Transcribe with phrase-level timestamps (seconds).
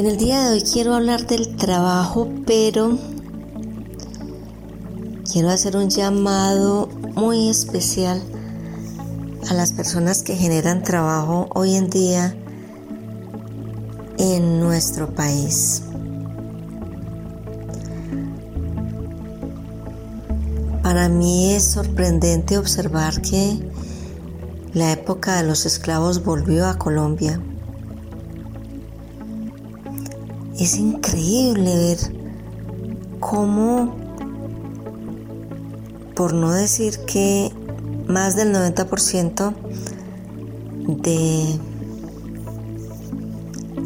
[0.00, 2.96] En el día de hoy quiero hablar del trabajo, pero
[5.30, 8.22] quiero hacer un llamado muy especial
[9.50, 12.34] a las personas que generan trabajo hoy en día
[14.16, 15.82] en nuestro país.
[20.82, 23.58] Para mí es sorprendente observar que
[24.72, 27.38] la época de los esclavos volvió a Colombia.
[30.60, 31.98] Es increíble ver
[33.18, 33.96] cómo,
[36.14, 37.50] por no decir que
[38.06, 39.54] más del 90%
[40.86, 41.58] de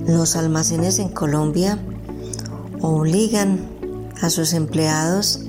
[0.08, 1.78] los almacenes en Colombia
[2.80, 3.60] obligan
[4.20, 5.42] a sus empleados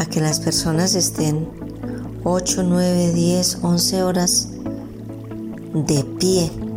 [0.00, 1.48] a que las personas estén
[2.24, 4.48] 8, 9, 10, 11 horas
[5.74, 6.67] de pie.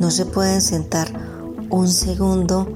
[0.00, 1.08] No se pueden sentar
[1.70, 2.74] un segundo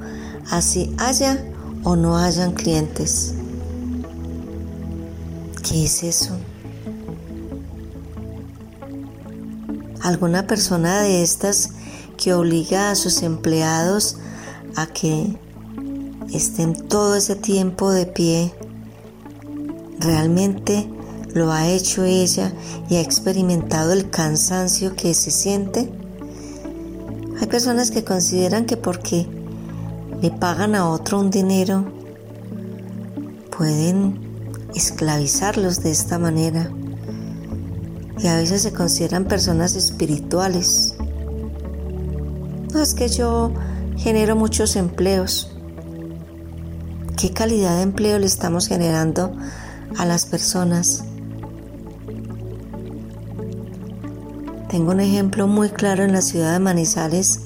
[0.51, 1.45] así haya
[1.85, 3.35] o no hayan clientes.
[5.63, 6.37] ¿Qué es eso?
[10.03, 11.71] ¿Alguna persona de estas
[12.17, 14.17] que obliga a sus empleados
[14.77, 15.37] a que
[16.33, 18.55] estén todo ese tiempo de pie,
[19.99, 20.89] realmente
[21.35, 22.53] lo ha hecho ella
[22.89, 25.91] y ha experimentado el cansancio que se siente.
[27.53, 29.27] Personas que consideran que porque
[30.23, 31.85] le pagan a otro un dinero,
[33.55, 34.19] pueden
[34.75, 36.71] esclavizarlos de esta manera.
[38.19, 40.95] Y a veces se consideran personas espirituales.
[42.73, 43.53] No es que yo
[43.99, 45.55] genero muchos empleos.
[47.19, 49.31] ¿Qué calidad de empleo le estamos generando
[49.99, 51.05] a las personas?
[54.73, 57.41] Tengo un ejemplo muy claro en la ciudad de Manizales.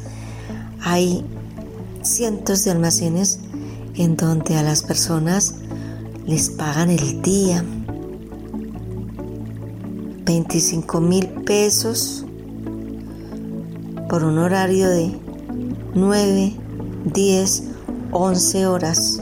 [0.80, 1.24] Hay
[2.02, 3.40] cientos de almacenes
[3.96, 5.56] en donde a las personas
[6.24, 7.64] les pagan el día.
[10.24, 12.24] 25 mil pesos
[14.08, 15.10] por un horario de
[15.96, 16.54] 9,
[17.12, 17.62] 10,
[18.12, 19.20] 11 horas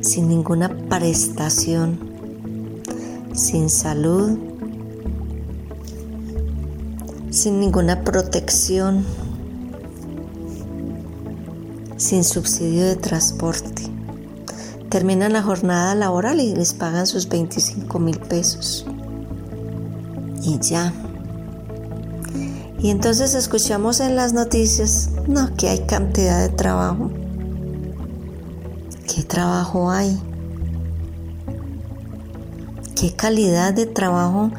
[0.00, 1.98] sin ninguna prestación,
[3.34, 4.53] sin salud,
[7.34, 9.04] sin ninguna protección,
[11.96, 13.82] sin subsidio de transporte.
[14.88, 18.86] Terminan la jornada laboral y les pagan sus 25 mil pesos.
[20.42, 20.92] Y ya.
[22.78, 27.10] Y entonces escuchamos en las noticias, no, que hay cantidad de trabajo.
[29.12, 30.16] ¿Qué trabajo hay?
[33.04, 34.50] ¿Qué calidad de trabajo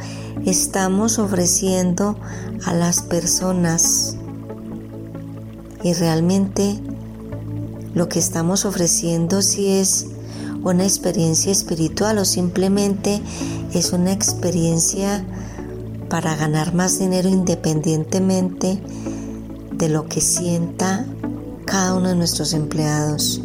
[0.46, 2.16] estamos ofreciendo
[2.64, 4.18] a las personas?
[5.84, 6.80] Y realmente
[7.96, 10.06] lo que estamos ofreciendo si es
[10.62, 13.20] una experiencia espiritual o simplemente
[13.74, 15.26] es una experiencia
[16.08, 18.80] para ganar más dinero independientemente
[19.72, 21.04] de lo que sienta
[21.66, 23.42] cada uno de nuestros empleados.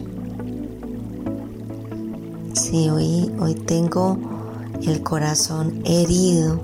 [2.53, 4.40] Sí, hoy, hoy tengo
[4.89, 6.61] el corazón herido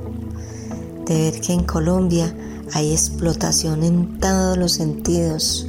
[1.06, 2.34] de ver que en Colombia
[2.72, 5.66] hay explotación en todos los sentidos.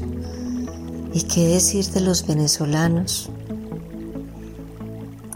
[1.13, 3.29] ¿Y qué decir de los venezolanos?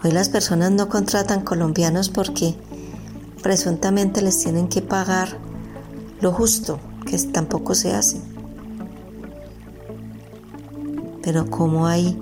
[0.04, 2.56] Hoy las personas no contratan colombianos porque
[3.42, 5.38] presuntamente les tienen que pagar
[6.20, 8.20] lo justo, que tampoco se hace.
[11.22, 12.18] Pero como hay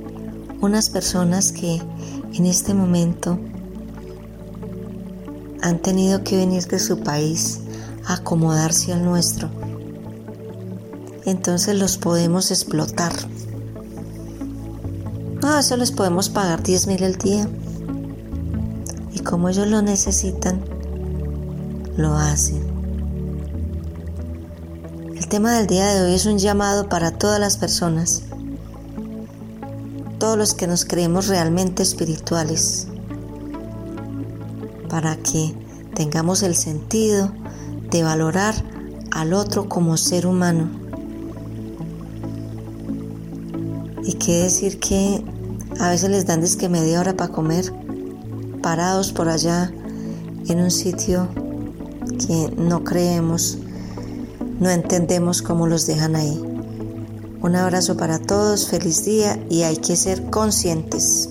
[0.60, 1.80] unas personas que
[2.34, 3.38] en este momento
[5.62, 7.60] han tenido que venir de su país
[8.06, 9.50] a acomodarse al nuestro.
[11.24, 13.12] Entonces los podemos explotar.
[15.42, 17.48] No, eso les podemos pagar 10 mil al día.
[19.12, 20.62] Y como ellos lo necesitan,
[21.96, 22.62] lo hacen.
[25.16, 28.22] El tema del día de hoy es un llamado para todas las personas
[30.20, 32.86] todos los que nos creemos realmente espirituales,
[34.90, 35.54] para que
[35.94, 37.32] tengamos el sentido
[37.90, 38.54] de valorar
[39.12, 40.68] al otro como ser humano.
[44.04, 45.22] Y qué decir que
[45.78, 47.72] a veces les dan que media hora para comer,
[48.62, 49.72] parados por allá
[50.48, 51.28] en un sitio
[52.26, 53.58] que no creemos,
[54.58, 56.42] no entendemos cómo los dejan ahí.
[57.42, 61.30] Un abrazo para todos, feliz día y hay que ser conscientes.